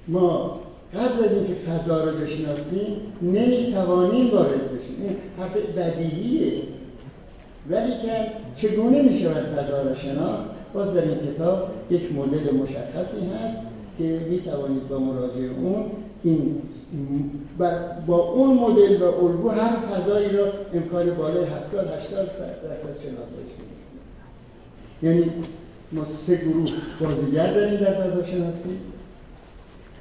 ما 0.08 0.60
قبل 0.94 1.24
از 1.24 1.32
اینکه 1.32 1.54
فضا 1.54 2.04
رو 2.04 2.16
بشناسیم 2.16 2.96
نمی‌توانیم 3.22 4.30
وارد 4.30 4.72
بشیم. 4.72 4.96
این 5.00 5.16
حرف 5.38 5.56
بدیهیه. 5.56 6.62
ولی 7.70 7.90
که 7.90 8.26
چگونه 8.56 9.02
می‌شود 9.02 9.46
فضا 9.46 9.82
را 9.82 9.94
شناخت؟ 9.94 10.44
باز 10.74 10.94
در 10.94 11.02
این 11.02 11.18
کتاب 11.34 11.70
یک 11.90 12.12
مدل 12.12 12.54
مشخصی 12.54 13.26
هست 13.26 13.66
که 13.98 14.20
می‌توانید 14.30 14.88
با 14.88 14.98
مراجعه 14.98 15.50
اون 15.50 15.90
این 16.24 16.62
با 18.06 18.16
اون 18.16 18.58
مدل 18.58 19.02
و 19.02 19.24
الگو 19.24 19.48
هر 19.48 19.76
فضایی 19.76 20.28
را 20.28 20.46
امکان 20.74 21.14
بالای 21.14 21.44
70 21.44 21.86
80 21.86 22.26
درصد 22.26 23.00
شناسایی 23.02 23.54
یعنی 25.02 25.32
ما 25.92 26.06
سه 26.26 26.36
گروه 26.36 26.70
بازیگر 27.00 27.54
داریم 27.54 27.76
در 27.76 27.92
فضا 27.92 28.24
شناسی 28.24 28.78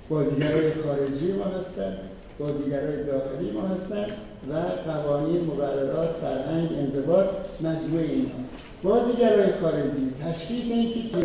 بازیگرای 0.09 0.71
خارجی 0.73 1.31
ما 1.31 1.43
هستند 1.43 1.97
بازیگرای 2.39 3.03
داخلی 3.03 3.51
ما 3.51 3.62
هستند 3.62 4.12
و 4.50 4.53
قوانین 4.91 5.43
مقررات 5.43 6.09
فرهنگ 6.21 6.69
انضباط 6.77 7.25
مجموعه 7.62 8.05
اینها. 8.05 8.38
بازیگرای 8.83 9.51
خارجی 9.62 10.13
تشخیص 10.23 10.71
این 10.71 10.93
که 10.93 11.17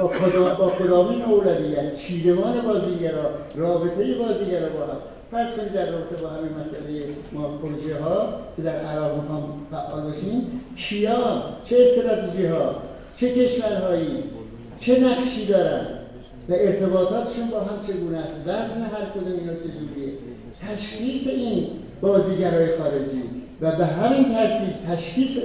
با, 0.00 0.08
کدا... 0.08 0.54
با 0.54 0.70
کدامین 0.70 1.22
اولویت 1.22 1.96
چیدمان 1.96 2.60
بازیگرا 2.60 3.30
رابطه 3.54 4.14
بازیگرا 4.14 4.68
با 4.68 4.84
هم. 4.84 4.98
فرض 5.30 5.54
کنید 5.56 5.72
در 5.72 5.90
رابطه 5.90 6.22
با 6.22 6.28
همین 6.28 6.52
مسئله 6.52 7.04
ما 7.32 7.48
پروژه 7.48 7.98
ها 8.02 8.28
که 8.56 8.62
در 8.62 8.76
عراق 8.76 9.22
می‌خوام 9.22 9.66
فعال 9.70 10.02
باشیم 10.02 10.60
کیا؟ 10.76 11.42
چه 11.64 11.76
استراتژی 11.80 12.46
ها؟ 12.46 12.74
چه 13.16 13.34
کشورهایی؟ 13.34 14.22
چه 14.80 15.00
نقشی 15.00 15.46
دارن؟ 15.46 15.86
و 16.48 16.52
ارتباطاتشون 16.52 17.50
با 17.50 17.60
هم 17.60 17.86
چگونه 17.86 18.18
است؟ 18.18 18.40
وزن 18.46 18.82
هر 18.82 19.04
کدوم 19.14 19.38
اینا 19.38 19.52
چجوریه؟ 19.54 20.12
تشخیص 20.68 21.26
این 21.26 21.66
بازیگرای 22.00 22.78
خارجی. 22.78 23.22
و 23.60 23.76
به 23.76 23.86
همین 23.86 24.24
ترتیب 24.34 24.74
تشخیص 24.88 25.38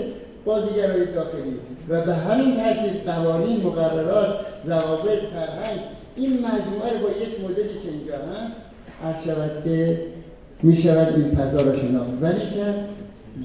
بازیگرای 0.46 1.06
داخلی 1.06 1.60
و 1.90 2.02
به 2.02 2.14
همین 2.14 2.58
ترتیب 2.58 3.06
قوانین 3.06 3.64
مقررات 3.64 4.36
ضوابط 4.66 5.20
فرهنگ 5.34 5.80
این 6.16 6.34
مجموعه 6.34 6.98
با 7.04 7.10
یک 7.10 7.44
مدلی 7.44 7.80
که 7.84 7.90
اینجا 7.92 8.14
هست 8.16 8.58
عرض 9.04 9.25
شود 9.25 9.64
که 9.64 10.00
می 10.64 10.78
شود 10.78 11.14
این 11.16 11.36
فضا 11.36 11.58
را 11.58 11.78
شناخت. 11.78 12.10
ولی 12.22 12.40
که 12.40 12.74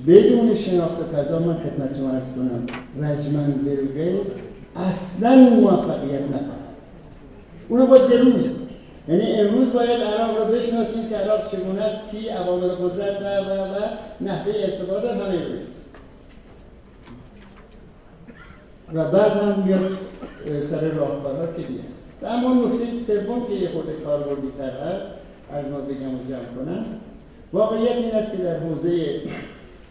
بدون 0.06 0.56
شناخت 0.56 0.96
فضا 1.12 1.38
من 1.38 1.54
خدمت 1.54 1.96
شما 1.96 2.10
ارز 2.10 2.32
کنم 2.36 2.66
رجمن 3.04 3.52
بلغه 3.52 4.20
اصلا 4.76 5.36
موفقیت 5.36 6.22
نکنم 6.22 6.70
اونو 7.68 7.86
با 7.86 7.98
دروز 7.98 8.50
یعنی 9.08 9.32
امروز 9.32 9.72
باید 9.72 10.00
عراق 10.00 10.38
رو 10.38 10.44
بشناسیم 10.54 11.08
که 11.08 11.16
عراق 11.16 11.52
چگونه 11.52 11.82
است 11.82 12.10
کی 12.10 12.28
عوامل 12.28 12.68
قدرت 12.68 13.20
و 13.20 13.24
و 13.24 13.52
و 13.52 13.78
نحوه 14.20 14.52
ارتباطات 14.56 15.10
همه 15.10 15.32
روز. 15.32 15.79
و 18.94 19.10
بعد 19.10 19.32
هم 19.32 19.62
میاد 19.62 19.98
سر 20.70 20.88
راهکارها 20.88 21.46
که 21.46 21.62
دیگه 21.62 21.80
و 22.22 22.26
اما 22.26 22.54
نکته 22.54 22.98
سوم 23.06 23.46
که 23.46 23.52
یه 23.52 23.70
تر 24.58 24.70
هست 24.70 25.10
از 25.52 25.64
ما 25.72 25.80
بگم 25.80 26.14
و 26.14 26.28
جمع 26.28 26.64
کنم 26.64 26.84
واقعیت 27.52 27.96
این 27.96 28.14
است 28.14 28.32
که 28.32 28.42
در 28.42 28.58
حوزه 28.58 29.20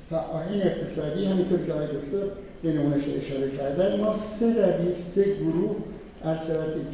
فعالین 0.09 0.61
اقتصادی 0.61 1.25
همینطور 1.25 1.59
که 1.65 1.73
آقای 1.73 1.87
دکتر 1.87 2.27
به 2.63 2.73
نمونش 2.73 3.03
اشاره 3.03 3.51
کردن 3.57 3.99
ما 3.99 4.15
سه 4.17 4.67
ردیف 4.67 4.95
سه 5.15 5.23
گروه 5.23 5.75
از 6.23 6.37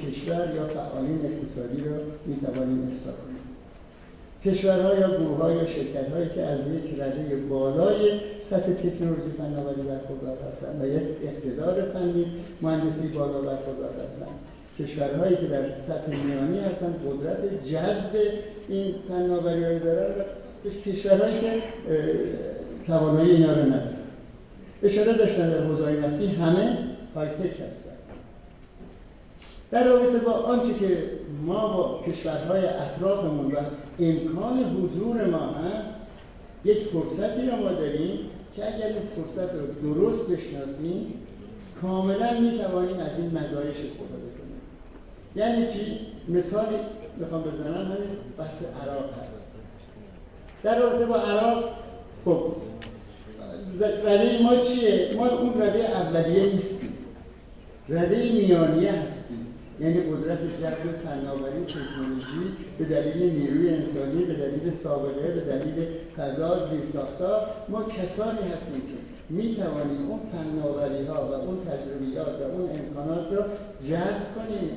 کشور 0.02 0.56
یا 0.56 0.68
فعالین 0.68 1.20
اقتصادی 1.26 1.82
را 1.82 1.96
می‌توانیم 2.26 2.92
احسا 2.92 3.12
کنیم. 3.12 3.35
کشورها 4.46 4.96
یا 4.96 5.10
گروه 5.10 5.54
یا 5.54 5.66
شرکت 5.66 6.10
هایی 6.14 6.30
که 6.36 6.42
از 6.42 6.60
یک 6.60 7.00
رده 7.00 7.36
بالای 7.50 8.12
سطح 8.42 8.74
تکنولوژی 8.74 9.32
فناوری 9.38 9.82
برخوردار 9.82 10.38
هستند 10.52 10.82
و 10.82 10.88
یک 10.88 11.04
اقتدار 11.24 11.82
فنی 11.82 12.26
مهندسی 12.62 13.08
بالا 13.08 13.42
برخوردار 13.42 13.92
هستند. 14.06 14.36
کشورهایی 14.80 15.36
که 15.36 15.48
در 15.48 15.64
سطح 15.88 16.26
میانی 16.26 16.60
هستن 16.60 16.96
قدرت 17.08 17.66
جذب 17.66 18.22
این 18.70 18.96
فناوری 19.08 19.66
رو 19.66 19.80
دارن 19.80 20.16
و 20.66 20.70
کشورهایی 20.70 21.40
که 21.40 21.62
توانایی 22.88 23.32
اینا 23.32 23.54
رو 23.54 23.62
ندارن 23.62 23.96
اشاره 24.84 25.14
داشتن 25.14 25.50
در 25.50 25.64
حوزه 25.64 25.92
نفتی 25.92 26.28
همه 26.28 26.78
هایتک 27.16 27.62
هستن 27.62 27.92
در 29.72 29.88
رابطه 29.88 30.18
با 30.18 30.32
آنچه 30.32 30.74
که 30.74 30.98
ما 31.46 31.78
با 31.78 32.12
کشورهای 32.12 32.66
اطرافمون 32.66 33.52
و 33.52 33.56
امکان 34.00 34.64
حضور 34.64 35.26
ما 35.26 35.48
هست. 35.48 35.96
یک 36.66 36.78
فرصتی 36.78 37.50
رو 37.50 37.56
ما 37.56 37.70
داریم 37.70 38.20
که 38.56 38.76
اگر 38.76 38.88
این 38.88 39.02
فرصت 39.16 39.54
رو 39.54 39.94
درست 39.94 40.30
بشناسیم 40.30 41.14
کاملا 41.82 42.40
می 42.40 42.58
توانیم 42.58 43.00
از 43.00 43.12
این 43.18 43.28
مزایش 43.28 43.78
استفاده 43.78 44.30
کنیم. 44.38 44.62
یعنی 45.36 45.74
چی؟ 45.74 45.98
مثالی 46.30 46.76
می‌خوام 47.18 47.42
بزنم 47.42 47.74
همین 47.74 48.18
بحث 48.38 48.64
عراق 48.84 49.10
هست. 49.22 49.56
در 50.64 50.80
رابطه 50.80 51.06
با 51.06 51.16
عراق 51.16 51.64
خب 52.26 52.56
رده 54.06 54.44
ما 54.44 54.56
چیه؟ 54.56 55.10
ما 55.18 55.28
اون 55.28 55.62
رده 55.62 55.80
اولیه 55.80 56.54
نیستیم. 56.54 56.94
رده 57.90 58.32
میانیه 58.32 58.92
هستیم. 58.92 59.45
یعنی 59.80 60.00
قدرت 60.00 60.40
جذب 60.62 60.86
فناوری 61.04 61.66
تکنولوژی 61.66 62.46
به 62.78 62.86
دلیل 62.86 63.40
نیروی 63.40 63.70
انسانی 63.70 64.24
به 64.26 64.34
دلیل 64.34 64.74
سابقه 64.84 65.28
به 65.28 65.42
دلیل 65.42 65.88
فضا 66.18 66.68
زیرساختها 66.68 67.42
ما 67.70 67.84
کسانی 67.84 68.52
هستیم 68.56 68.82
که 68.82 69.16
می 69.30 69.56
توانیم 69.56 70.10
اون 70.10 70.20
فناوری 70.32 71.06
ها 71.06 71.28
و 71.28 71.34
اون 71.34 71.58
تجربیات 71.58 72.28
و 72.28 72.44
اون 72.44 72.70
امکانات 72.70 73.34
رو 73.34 73.44
جذب 73.90 74.26
کنیم. 74.36 74.70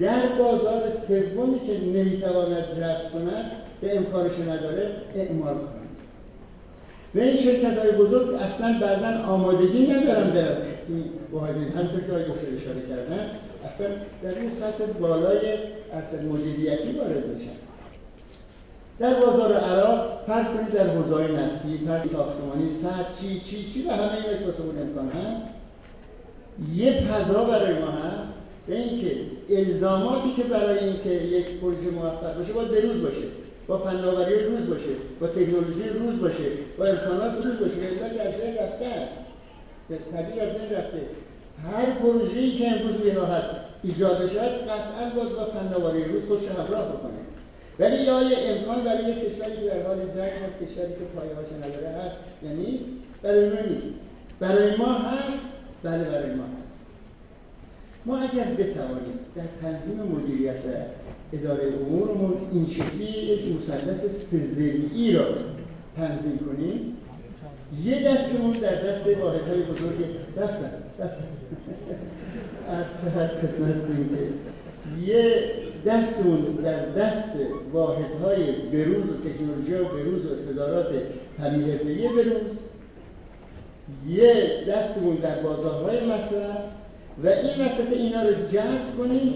در 0.00 0.26
بازار 0.38 0.82
سومی 1.08 1.60
که 1.60 1.80
نمی‌تواند 1.80 2.64
جذب 2.76 3.12
کند 3.12 3.52
به 3.80 3.96
امکانش 3.96 4.38
نداره 4.38 4.90
اعمال 5.14 5.54
کنیم. 5.54 5.88
و 7.14 7.18
این 7.18 7.36
شرکت 7.36 7.78
های 7.78 7.92
بزرگ 7.92 8.34
اصلا 8.34 8.78
بعضا 8.80 9.06
آمادگی 9.06 9.86
ندارن 9.86 10.32
این 10.88 11.04
واحدین 11.32 11.68
همطور 11.68 12.00
که 12.00 12.56
اشاره 12.56 12.80
کردن 12.88 13.26
در 14.22 14.38
این 14.38 14.50
سطح 14.50 14.84
بالای 15.00 15.52
اصل 15.92 16.24
مدیریتی 16.24 16.92
وارد 16.92 17.26
میشن. 17.26 17.58
در 18.98 19.14
بازار 19.14 19.52
عراق 19.52 20.24
فرض 20.26 20.46
کنید 20.46 20.70
در 20.70 20.86
حوزه 20.86 21.32
نفتی 21.32 21.78
پس 21.78 22.12
ساختمانی 22.12 22.70
سد 22.82 23.20
چی 23.20 23.40
چی 23.40 23.72
چی 23.72 23.88
و 23.88 23.90
همه 23.90 24.12
این 24.12 24.24
اون 24.58 24.78
امکان 24.82 25.08
هست. 25.08 25.46
یه 26.74 26.92
فضا 26.92 27.44
برای 27.44 27.78
ما 27.78 27.90
هست 27.90 28.32
به 28.66 28.76
اینکه 28.76 29.16
الزاماتی 29.50 30.34
که 30.36 30.42
برای 30.42 30.78
اینکه 30.78 31.10
یک 31.10 31.46
پروژه 31.60 31.90
موفق 31.90 32.38
باشه 32.38 32.52
باید 32.52 32.70
بروز 32.70 33.02
باشه. 33.02 33.26
با 33.66 33.78
فناوری 33.78 34.44
روز 34.44 34.68
باشه 34.68 34.94
با 35.20 35.26
تکنولوژی 35.26 35.88
روز 35.88 36.20
باشه 36.20 36.44
با 36.78 36.84
امکانات 36.84 37.34
روز 37.34 37.58
باشه. 37.58 37.76
یعنی 37.76 38.18
از 38.18 38.34
بین 38.34 38.54
رفته 38.54 38.86
است. 38.86 39.12
طبیعی 40.12 40.40
از 40.40 40.48
رفته. 40.48 41.00
هر 41.64 41.86
پروژه‌ای 42.02 42.58
که 42.58 42.70
امروز 42.70 42.96
به 42.96 43.14
راحت 43.14 43.44
ایجاد 43.82 44.28
شد 44.30 44.68
قطعا 44.68 45.10
باز 45.16 45.32
با 45.32 45.44
فناوری 45.44 46.04
روز 46.04 46.22
خودش 46.28 46.48
همراه 46.48 46.88
بکنه. 46.88 47.20
ولی 47.78 48.02
یا 48.02 48.22
یه 48.22 48.38
امکان 48.38 48.84
برای 48.84 49.10
یک 49.10 49.18
کشوری 49.18 49.56
که 49.56 49.66
در 49.66 49.86
حال 49.86 49.96
جنگ 49.96 50.32
هست 50.44 50.56
کشوری 50.62 50.92
که 50.92 51.04
پایه‌هاش 51.16 51.46
نداره 51.62 51.88
هست 51.88 52.16
یا 52.42 52.52
نیست؟ 52.52 52.84
برای 53.22 53.48
ما 53.48 53.60
نیست. 53.60 53.94
برای 54.40 54.76
ما 54.76 54.92
هست 54.92 55.48
بله 55.82 56.04
برای 56.04 56.34
ما 56.34 56.44
هست. 56.44 56.86
ما 58.06 58.18
اگر 58.18 58.44
بتوانیم 58.44 59.18
در 59.36 59.42
تنظیم 59.62 60.02
مدیریت 60.02 60.62
اداره 61.32 61.72
امورمون 61.74 62.34
این 62.52 62.66
شکلی 62.70 63.04
یک 63.04 63.56
مثلث 63.56 64.04
سزلی 64.04 65.12
را 65.12 65.24
تنظیم 65.96 66.38
کنیم 66.38 66.96
یه 67.84 68.08
دستمون 68.08 68.50
در 68.50 68.74
دست 68.74 69.06
واحدهای 69.06 69.62
بزرگ 69.62 69.98
دفتر 70.36 70.87
از 71.00 72.86
خدمتتون 73.14 74.08
که 74.08 75.12
یه 75.12 75.52
دستمون 75.86 76.40
در 76.40 76.86
دست 76.86 77.32
واحدهای 77.72 78.52
بروز 78.52 79.04
و 79.04 79.28
تکنولوژی 79.28 79.74
و 79.74 79.84
بروز 79.84 80.26
و 80.26 80.28
اقتدارات 80.32 80.86
تبیه 81.38 82.08
بروز. 82.08 82.58
یه 84.08 84.64
دستمون 84.68 85.16
در 85.16 85.42
بازارهای 85.42 86.06
مصرف 86.06 86.58
و 87.24 87.28
این 87.28 87.66
وسط 87.66 87.92
اینا 87.92 88.22
رو 88.22 88.30
جذب 88.52 88.96
کنیم 88.98 89.34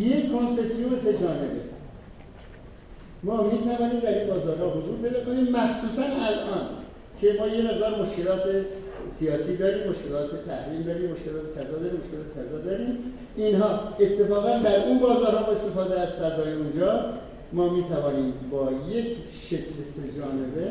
یه 0.00 0.28
کنسسیون 0.28 0.98
سه 1.04 1.12
جانبه. 1.12 1.62
ما 3.22 3.42
می 3.42 3.58
توانیم 3.58 4.00
در 4.00 4.18
این 4.18 4.28
بازارها 4.28 4.70
حضور 4.70 4.96
پیدا 5.02 5.24
کنیم. 5.24 5.44
مخصوصا 5.44 6.02
الان 6.02 6.66
که 7.20 7.36
ما 7.40 7.46
یه 7.46 7.62
مقدار 7.62 8.02
مشکلات 8.02 8.42
سیاسی 9.18 9.56
داریم 9.56 9.90
مشکلات 9.90 10.30
تحریم 10.46 10.82
داریم 10.82 11.10
مشکلات 11.10 11.54
کذا 11.56 11.78
داریم 11.78 12.00
مشکلات 12.04 12.28
کذا 12.36 12.58
داریم. 12.58 12.98
اینها 13.36 13.68
اتفاقا 14.00 14.58
در 14.58 14.86
اون 14.86 14.98
بازارها 14.98 15.42
با 15.42 15.52
استفاده 15.52 16.00
از 16.00 16.08
فضای 16.08 16.52
اونجا. 16.52 17.04
ما 17.52 17.68
می 17.68 17.82
توانیم 17.82 18.34
با 18.50 18.68
یک 18.90 19.06
شکل 19.48 19.76
سه 19.94 20.02
جانبه 20.18 20.66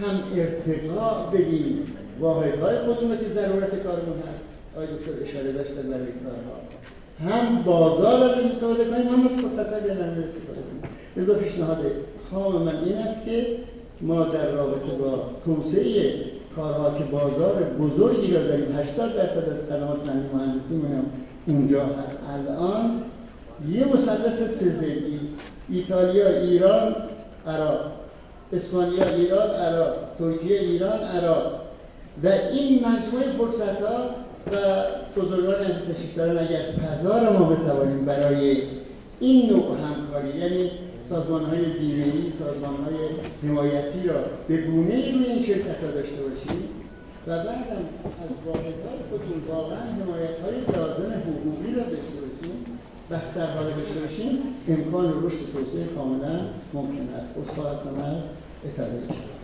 هم 0.00 0.22
ارتقا 0.36 1.30
بدیم. 1.32 1.94
واحدهای 2.20 2.78
خودمون 2.78 3.18
که 3.18 3.28
ضرورت 3.28 3.82
کارمون 3.82 4.18
هست. 4.18 4.44
آقای 4.76 4.86
دکتر 4.86 5.22
اشاره 5.22 5.52
داشتن 5.52 5.82
برای 5.82 6.12
کارها. 6.24 6.58
هم 7.24 7.62
بازار 7.62 8.22
از 8.22 8.38
استفاده 8.38 8.84
کنیم 8.84 9.08
هم 9.08 9.26
از 9.28 9.32
فرصت 9.32 9.72
های 9.72 9.90
استفاده 9.90 10.60
کنیم. 10.68 10.82
لذا 11.16 11.34
پیشنهاد 11.34 11.78
خام 12.30 12.62
من 12.62 12.84
این 12.84 12.96
است 12.96 13.24
که 13.24 13.46
ما 14.00 14.24
در 14.24 14.50
رابطه 14.50 14.92
با 14.98 15.30
توسعه 15.44 16.14
کارها 16.58 16.98
که 16.98 17.04
بازار 17.04 17.54
بزرگی 17.62 18.34
را 18.34 18.42
داریم. 18.42 18.76
80 18.78 19.16
درصد 19.16 19.48
از 19.48 19.68
خدمات 19.68 20.02
فنی 20.04 20.22
مهندسی 20.34 20.74
هم 20.74 21.04
اونجا 21.46 21.84
هست. 21.84 22.18
الان 22.34 23.02
یه 23.68 23.84
مثلث 23.84 24.42
سزدی 24.42 25.20
ایتالیا 25.68 26.28
ایران 26.28 26.94
عراق. 27.46 27.80
اسپانیا 28.52 29.04
ایران 29.08 29.50
عراق. 29.50 29.92
ترکیه 30.18 30.60
ایران 30.60 31.00
عراق. 31.00 31.52
و 32.24 32.28
این 32.52 32.84
مجموعه 32.86 33.32
فرصت 33.38 33.82
ها 33.82 34.10
و 34.52 34.56
بزرگان 35.20 35.56
تشریف 35.64 36.16
دارن 36.16 36.38
اگر 36.38 36.62
پزار 36.72 37.38
ما 37.38 37.48
بتوانیم 37.48 38.04
برای 38.04 38.62
این 39.20 39.50
نوع 39.50 39.64
همکاری 39.64 40.38
یعنی 40.38 40.70
سازمان 41.08 41.44
های 41.44 41.64
بیمهی، 41.64 42.32
سازمان 42.38 42.76
های 42.84 42.96
حمایتی 43.42 44.08
را 44.08 44.20
به 44.48 44.56
گونه 44.56 45.12
روی 45.12 45.24
این 45.24 45.42
شرکت 45.42 45.84
ها 45.84 45.90
داشته 45.90 46.22
باشیم 46.22 46.62
و 47.26 47.30
بعدم 47.30 47.84
از 48.24 48.30
واحدهای 48.46 48.98
خودمون 49.10 49.42
واقعا 49.48 49.78
حمایت 49.78 50.40
های 50.40 50.76
لازم 50.76 51.12
حقوقی 51.12 51.74
را 51.74 51.82
داشته 51.82 52.18
باشیم 52.20 52.78
بسترها 53.10 53.60
را 53.60 53.70
داشته 53.70 54.00
باشیم 54.00 54.38
امکان 54.68 55.24
رشد 55.24 55.52
توسعه 55.52 55.86
کاملا 55.96 56.40
ممکن 56.74 57.08
است. 57.14 57.30
استاد 57.38 57.74
هستم 57.74 58.00
از 58.00 58.22
اطلاعی 58.64 59.37